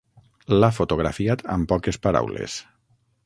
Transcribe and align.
L'ha 0.55 0.69
fotografiat 0.77 1.45
amb 1.57 1.69
poques 1.73 2.01
paraules. 2.07 2.57